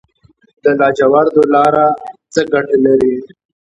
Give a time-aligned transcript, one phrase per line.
[0.63, 1.85] د لاجوردو لاره
[2.33, 3.15] څه ګټه لري؟